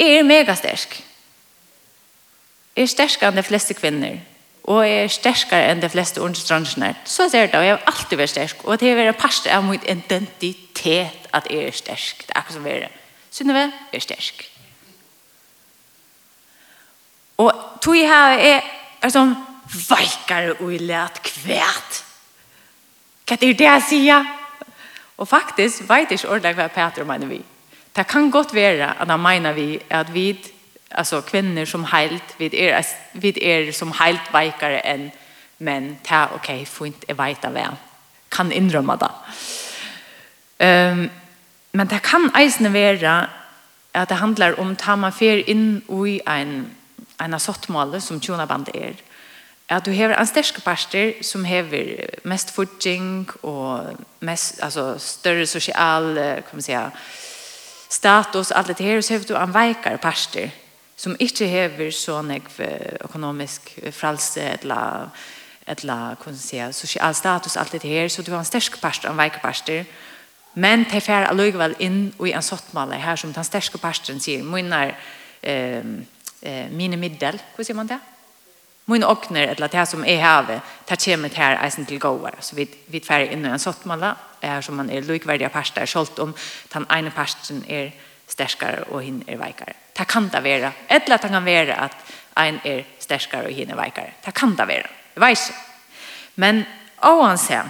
[0.00, 0.96] Jeg er megastersk.
[2.76, 4.16] Jeg er sterskere enn de fleste kvinner,
[4.64, 6.94] og jeg er sterskere enn de fleste ordensdransjene.
[7.04, 9.66] Så ser det, og jeg har alltid vært sterk, og det er vært parst av
[9.66, 12.24] min identitet at jeg er sterk.
[12.24, 12.98] Det er akkurat som vi er.
[13.30, 14.44] Synnøve, jeg er sterk.
[17.38, 17.52] Og
[17.82, 19.34] tog jeg her er er som
[19.70, 22.02] veikar og i let kvært.
[23.26, 24.28] Hva er det jeg sier?
[25.20, 27.40] Og faktisk vet ikke ordentlig hva Peter mener vi.
[27.96, 30.32] Det kan godt være at han mener vi at vi,
[30.90, 32.82] altså kvinner som heilt, vi er,
[33.12, 35.10] vi er som heilt veikere enn
[35.60, 37.76] men ta ok, fint, jeg vet av hvem
[38.30, 39.10] Kan innrømme det.
[40.62, 41.10] Um,
[41.72, 43.26] men det kan eisne være
[43.94, 46.70] at det handlar om ta man fer inn i en
[47.20, 48.94] en sottmåle som tjonabandet er,
[49.70, 51.68] at du har en sterske parster som har
[52.26, 56.90] mest fortjeng og mest, altså, større sosial kan man säga,
[57.88, 60.50] status, alt det her, så har du en veikere parster
[60.96, 62.32] som ikke hever sånn
[63.04, 65.10] økonomisk fralse eller
[65.70, 69.04] eller kan man säga social status alt det her, så du har en stark past
[69.04, 69.84] en veikere parster,
[70.54, 74.96] men det fer allugväl in i en sortmalle här som den sterske pasten sier, munnar
[75.42, 76.06] ehm
[76.42, 77.98] eh, mine middel, hva sier man det?
[78.90, 82.42] Mine åkner, eller det som er havet, det kommer til her eisen til gåere.
[82.42, 86.18] Så vi, vi tverre inn i en sottmala, er som man er likverdige parster, skjolt
[86.18, 86.32] om
[86.72, 87.92] den ene parsten er
[88.30, 89.74] sterskere og hin er veikere.
[89.96, 90.72] Det kan det være.
[90.90, 91.96] Eller det kan være at
[92.40, 94.14] en er sterskere og hin er veikere.
[94.24, 94.88] Det kan det være.
[95.14, 95.58] Jeg vet ikke.
[96.36, 96.64] Men
[97.02, 97.66] oansett,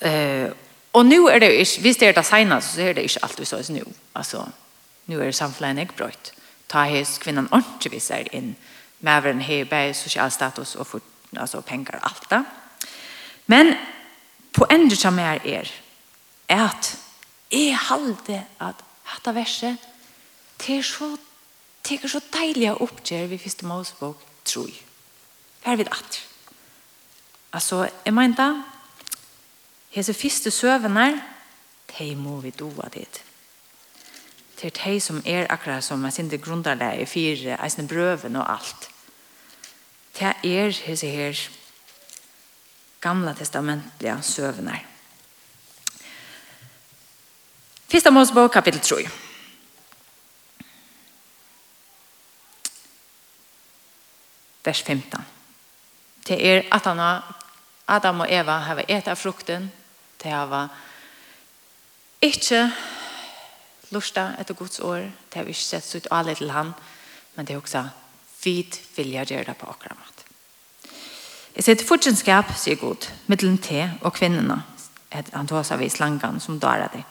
[0.00, 0.50] eh,
[0.92, 3.22] og nu er det jo ikke, hvis det er det senere, så er det ikke
[3.22, 3.84] alt vi så nu.
[4.14, 4.44] Altså,
[5.06, 6.32] nu er samfunnet ikke brøyt
[6.70, 8.54] ta hes kvinnan ordentlig viser inn.
[9.00, 11.00] Mæveren har bare sosial status og for,
[11.36, 12.44] altså, penger og alt det.
[13.46, 13.74] Men
[14.52, 15.70] på poenget som er er
[16.48, 16.98] at
[17.50, 18.74] jeg halde at
[19.10, 19.76] dette verset
[20.58, 21.16] til så
[21.82, 24.82] teker så deilig å oppgjøre vi første Mosebok tror jeg.
[25.64, 26.20] Her vid at.
[27.52, 28.62] Altså, jeg mener da,
[29.90, 31.22] hese første søvene,
[31.98, 33.22] de må vi doa dit
[34.60, 38.90] til de som er akkurat som er synes grunnlag i fire, jeg brøven og alt.
[40.18, 41.48] Det er disse her
[43.00, 44.84] gamla testamentliga søvnar.
[47.90, 49.08] Fyrsta Mosebok kapitel 3.
[54.64, 55.24] Vers 15.
[56.28, 57.22] Det er at han
[57.88, 59.72] Adam og Eva har etter frukten,
[60.22, 60.68] det har
[62.22, 62.70] ikke
[63.90, 65.10] lusta etter Guds år.
[65.30, 66.74] Det har vi ikke sett så ut alle til han.
[67.36, 67.84] Men det er også
[68.44, 70.24] vid vilja gjøre det på akkurat mat.
[71.54, 74.62] Jeg sier til fortjenskap, sier Gud, middelen te og kvinnerne,
[75.10, 77.02] et han tås av i slangan som dører det.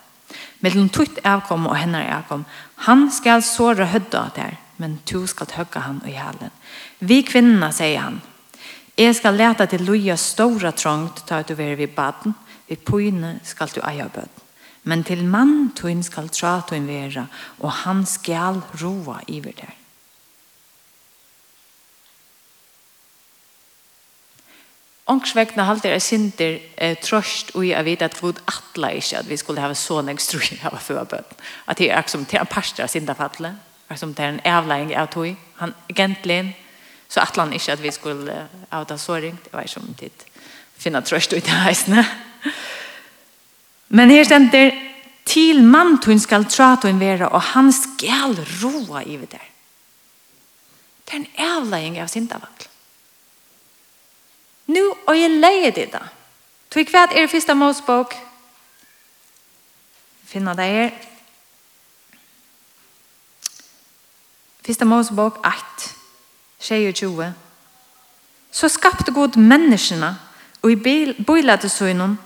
[0.63, 2.45] Middelen tutt avkom og henne avkom.
[2.87, 6.53] Han skal såre hødda der, men to skal tøkke han i halen.
[6.99, 8.21] Vi kvinnerne, sier han,
[8.99, 12.33] Jeg skal lete til loja stora trångt, ta ut over vi baden,
[12.67, 14.48] vi pojne skal du eia bøden.
[14.83, 17.27] Men til mann tøyn skal tra tøyn vera,
[17.59, 19.75] og han skal roa iver der.
[25.09, 29.37] Ångsvekna halter er sinter eh, trøst og jeg vet at god atla ikke at vi
[29.41, 31.31] skulle ha ekstrui av strøy av føbøn.
[31.65, 33.57] At det er som til en parster av sinterfattlet,
[33.89, 35.33] er som til en avlegging av tøy.
[35.57, 36.55] Han egentlig,
[37.09, 38.37] så atla han ikke at vi skulle
[38.69, 39.45] ha det så ringt.
[39.45, 40.29] Det var som om tid
[40.79, 42.05] finna trøst ut i heisene.
[43.89, 44.71] Men her stender
[45.29, 49.41] til mann tun skal tratun vera og han skal roa i det.
[51.05, 52.67] Det er en avlegging av sintavakl.
[54.69, 56.03] Nu og jeg leier det da.
[56.69, 58.13] Tog hva er første målsbok?
[60.29, 60.91] Finna det her.
[64.65, 65.89] Første målsbok 8,
[66.61, 67.33] 22.
[68.51, 70.11] Så skapte god menneskene
[70.61, 70.77] og i
[71.25, 72.19] bilatesøgnen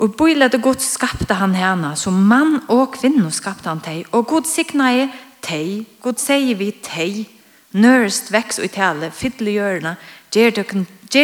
[0.00, 4.06] Og bøylet og Gud skapte han henne, så mann og kvinne skapte han teg.
[4.16, 5.04] Og god sikna i
[5.44, 7.26] teg, god sier vi teg,
[7.70, 9.92] Nørest veks og tale, fytle hjørne,
[10.34, 10.56] gjør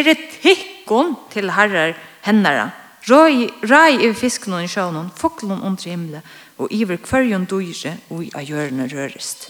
[0.06, 2.68] det tikkon til herrer hennere.
[3.06, 3.48] Røy,
[3.98, 6.22] i fisken og i sjøen, foklen under himmelen,
[6.58, 9.48] og iver kvørjon døyre og i av hjørne rørest.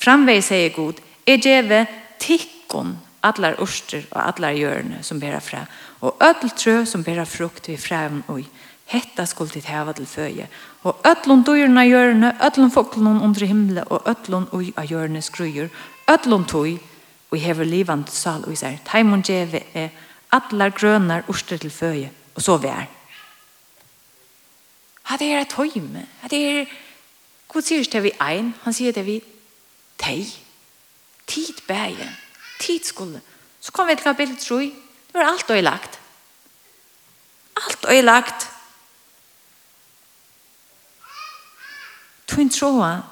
[0.00, 1.84] Framvei sier god, er djeve
[2.20, 5.66] tikkon, allar orster og allar hjørne som bærer fra,
[6.02, 8.44] og öll trø som bæra frukt vi fræven oi.
[8.86, 10.48] Hetta skuld dit heva til føje.
[10.82, 15.68] Og öllun dyrna hjørne, öllun foklun under himle, og öllun oi av hjørne skrujur,
[16.10, 16.80] öllun tui,
[17.30, 18.76] og hever livand sal og især.
[18.84, 19.88] Taimon djeve er
[20.32, 22.88] atlar grønar urster til føje, og så vær.
[25.02, 26.66] Ha det er et høyme, ha det er,
[27.48, 29.18] Gud sier det vi ein, han sier det vi
[30.00, 30.24] tei,
[31.26, 32.08] tid bæje,
[32.60, 33.20] tid skulle.
[33.60, 34.72] Så kom vi til kapittel 3,
[35.12, 36.00] Det var alt øylagt.
[37.56, 38.50] Alt øylagt.
[42.26, 43.02] Tuin troa,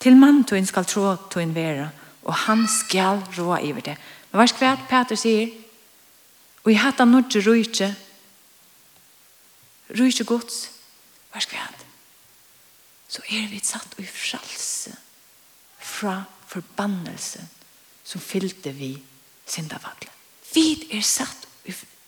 [0.00, 1.88] til mann tuin skal troa tuin vera,
[2.24, 3.96] og han skal roa iver det.
[4.30, 5.50] Men hva skvært Peter sier?
[6.64, 7.90] Og i hatt han nordje rujtje,
[9.98, 10.70] rujtje gods,
[11.32, 11.84] hva skvært?
[13.12, 14.94] Så er vi satt i fralse
[15.82, 17.50] fra forbannelsen
[18.04, 18.94] som fylte vi
[19.46, 20.21] syndafallet.
[20.54, 21.46] Vi er satt,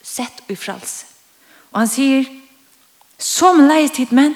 [0.05, 1.07] sett i fralse.
[1.73, 2.27] Og han sier,
[3.19, 4.35] som leis tid, men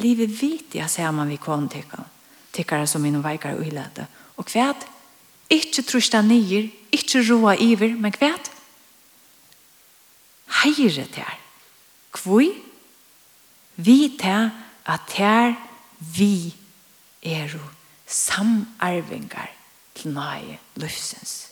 [0.00, 2.06] livet vet jeg sier man vi kom tykkene.
[2.56, 4.06] Tykkere som min veikere og illete.
[4.40, 4.86] Og kvæt,
[5.52, 8.50] ikke trusta nyer, ikke roa iver, men kvæt,
[10.62, 11.42] heire til
[12.16, 12.48] Kvoi,
[13.76, 14.50] vi til
[14.86, 15.54] at her
[16.00, 16.54] vi
[17.22, 17.52] er
[18.06, 19.50] samarvingar
[19.94, 21.45] til nøye løsens.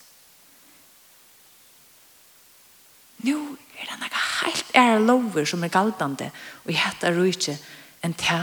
[3.22, 3.38] Nå
[3.78, 6.30] er det noe helt ære lover som er galtande
[6.64, 7.56] og jeg heter rujtje
[8.04, 8.40] en ta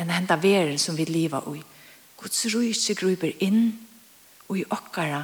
[0.00, 1.60] en henta veren som vi liva ui.
[2.16, 3.70] Guds rujtje gruber inn
[4.48, 5.22] og i okkara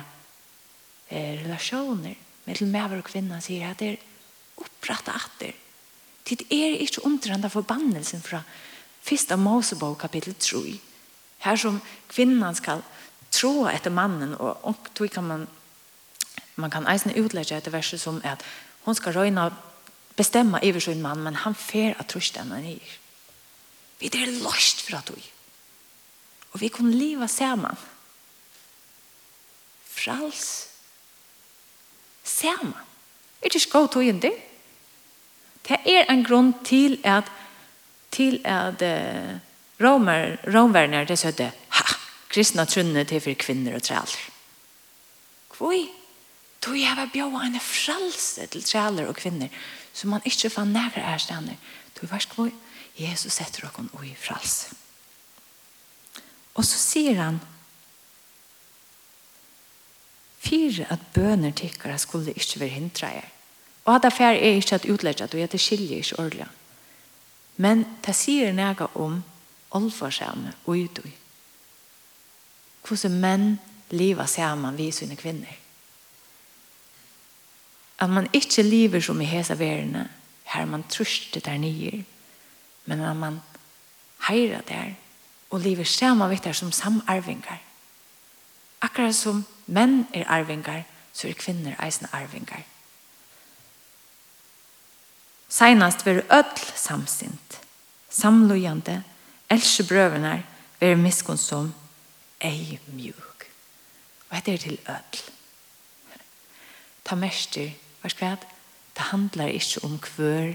[1.08, 2.14] eh, relasjoner
[2.46, 4.02] med til og kvinna sier at det er
[4.62, 5.52] oppretta atter.
[6.26, 8.42] Det er ikke omtrenda forbannelsen fra
[9.02, 10.78] Fyrsta Mosebok kapittel 3.
[11.38, 12.82] Her som kvinnan skal
[13.30, 15.46] tro etter mannen og, og tog kan man
[16.56, 18.40] man kan eisne utlegge etter verset som at
[18.86, 19.56] Hon ska röjna
[20.14, 22.98] bestämma över sin man men han fer att trösta henne ner.
[23.98, 25.14] Vi det är lost för att du.
[26.50, 27.76] Och vi kan leva samman.
[29.84, 30.68] Frals.
[32.22, 32.86] Samman.
[33.40, 34.32] Är det skott och inte?
[35.62, 37.30] Det är en grund till att
[38.10, 39.36] till att uh,
[39.78, 41.84] romer romvärnar det södde ha
[42.28, 44.08] kristna trunne til för kvinnor och träl.
[45.50, 46.05] Kvoi
[46.58, 49.48] Då jag var bjöd en frälse till trälar och kvinnor
[49.92, 51.56] som man inte fann nära är stänner.
[52.00, 52.50] Då var skoj
[52.94, 54.68] Jesus sätter och i frälse.
[56.52, 57.40] Och så säger han
[60.38, 63.28] Fyra at böner tycker skulle ikke være hindret er.
[63.84, 66.46] Og at affær er ikke at utlegget, og det skiljer ikke ordentlig.
[67.56, 69.22] Men det sier nægge om
[69.70, 71.10] olfarsame og utøy.
[72.86, 73.58] Hvordan menn
[73.90, 75.56] lever sammen vi sine kvinner
[77.98, 80.08] at man ikke lever som i hese verene,
[80.44, 82.04] her man truster der nye,
[82.84, 83.40] men at man
[84.28, 84.94] heirer der,
[85.50, 87.62] og lever sammen vidt der som samarvingar.
[88.80, 90.82] Akkurat som menn er arvingar,
[91.12, 92.62] så er kvinner eisen arvingar.
[95.48, 97.60] Seinast ver öll samsint,
[98.10, 99.02] samlojande,
[99.50, 100.42] else brøvenar,
[100.80, 101.74] veru miskunnsom,
[102.40, 103.46] ei mjuk.
[104.28, 105.22] Og dette er til öll.
[107.06, 107.70] Ta mester
[108.06, 108.44] Vars kvad,
[108.94, 110.52] det handlar ikkje om kvør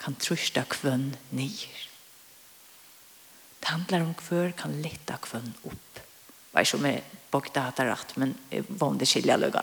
[0.00, 1.80] kan trusta kvønn nyer.
[3.60, 6.00] Det handlar om kvør kan letta kvønn opp.
[6.54, 8.32] Vær som er bokta hatt rett, men
[8.80, 9.60] vanlig skilja løgga.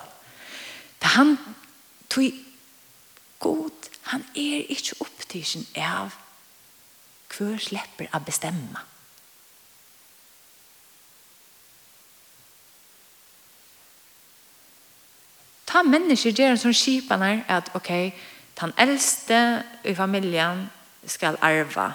[1.02, 1.34] Det han
[2.06, 2.38] tog
[3.42, 6.14] god, han er ikke opptidsen av
[7.34, 8.86] hver slipper å bestemma.
[15.68, 17.92] ta mennesker gjør en sånn skipan her, at ok,
[18.58, 19.40] den eldste
[19.86, 20.66] i familien
[21.08, 21.92] skal arva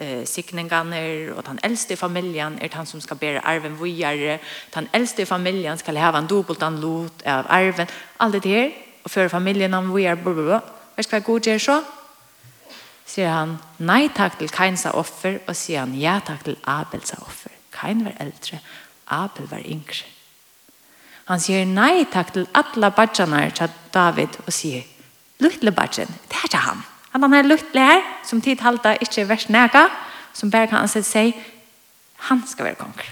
[0.00, 4.38] eh, sikningene og den eldste i familien er han som skal bære arven vidare.
[4.74, 7.88] Den eldste i familien skal ha en dobbelt lot av arven.
[8.18, 8.70] alle det her
[9.04, 10.60] og føre familien om vi är blablabla.
[10.96, 11.82] Vad ska god göra så?
[13.06, 17.52] sier han nei takk til Kainsa offer og sier han ja takk til Abels offer.
[17.74, 18.60] Kain var eldre
[19.06, 20.13] Abel var yngre.
[21.30, 24.84] Han sier nei takk til alle badjene til David og sier
[25.42, 26.82] Luttle badjen, det er ikke han.
[27.10, 29.88] Han er luttle her, som tid halte ikke er verst nega,
[30.32, 31.34] som bare kan ansett seg,
[32.28, 33.08] han skal være konger.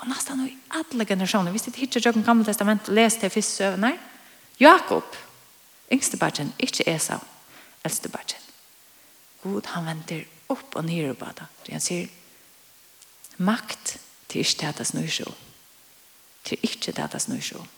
[0.00, 3.86] Og nesten i alle generasjoner, hvis det ikke er gamle testament, les til første søvn
[3.86, 3.98] her,
[4.60, 5.16] Jakob,
[5.92, 7.20] yngste badgjen, ikke Esau,
[7.84, 8.42] eldste badgjen.
[9.42, 11.46] God, han venter opp og nere på det.
[11.70, 12.10] Han sier,
[13.38, 13.96] makt
[14.28, 15.49] til ikke det at det snur seg opp
[16.44, 17.68] Det er ikke det det snur seg.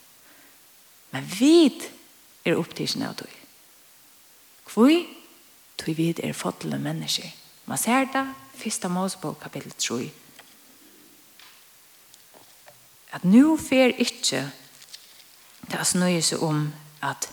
[1.13, 1.83] Men vi
[2.45, 3.29] er opptidsen av det.
[4.73, 4.93] Hvor?
[5.79, 7.29] Tog vi er fotele mennesker.
[7.67, 10.11] Man ser det, første Mosebok, kapittel 3.
[13.13, 14.47] At nå fer ikke
[15.71, 16.67] det er snøye seg om
[17.03, 17.29] at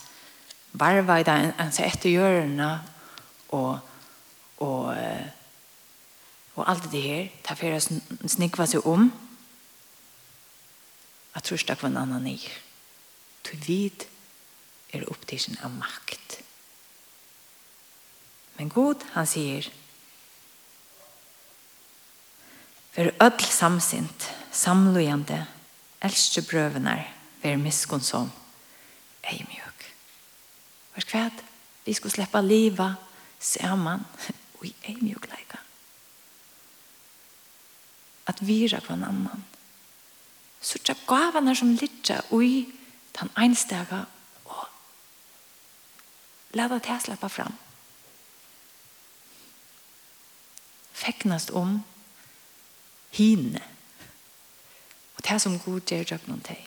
[0.78, 2.72] varva i den ens etter hjørna
[3.58, 3.80] og
[4.60, 4.96] og
[6.60, 9.08] og alt det her, det fer å snikva seg om
[11.40, 12.38] at trusta kvann annan i.
[13.48, 14.06] Tu vid
[14.92, 16.42] er opptisen av makt.
[18.60, 19.70] Men god, han sier,
[22.90, 25.38] Ver öll samsint, samlujande,
[26.04, 27.06] elstje brøvenar,
[27.40, 28.32] ver miskunnsom,
[29.30, 29.86] ei mjøk.
[30.96, 31.44] Hver kvæd,
[31.86, 32.90] vi skulle sleppa liva,
[33.40, 34.04] saman,
[34.58, 35.62] og i ei mjøk leika.
[38.28, 39.46] At vira på en annan
[40.62, 42.68] så er gavene som ligger i
[43.20, 44.04] den enstega
[44.46, 44.68] og
[46.54, 47.56] la det til å slippe fram.
[51.00, 51.80] Feknast om
[53.16, 53.64] hine
[55.18, 56.60] og det som god gjør det noen til.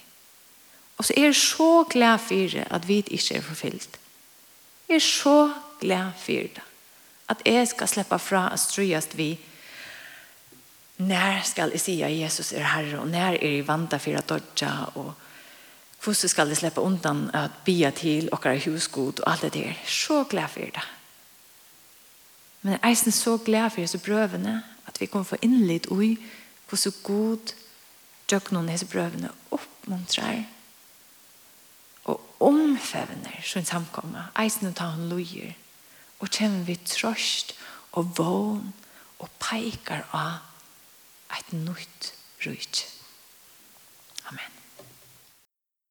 [1.01, 3.99] Og så er jeg så glad for det at vi ikke er forfyllt.
[4.89, 6.69] Jeg er så glad for det
[7.33, 9.31] at jeg skal slippe fra å strøyast vi
[10.97, 14.85] När ska jag säga Jesus är Herre och när är det vanta för att dodja
[14.95, 15.13] och
[16.05, 19.79] hur ska det släppa undan att bia till och vara husgod och allt det där.
[19.87, 20.83] Så glad för det.
[22.61, 26.17] Men jag är så glad för så brövene att vi kommer få inlid i
[26.71, 27.53] hur så god
[28.33, 30.45] djöknon dessa brövene uppmuntrar
[32.05, 34.31] og omfevner sin samkomma.
[34.39, 35.53] Eisen tar han lojer
[36.19, 37.55] og kommer vi trøst
[37.93, 38.73] og vån
[39.19, 40.52] og peikar av
[41.39, 42.15] et nytt
[42.45, 42.92] rydde.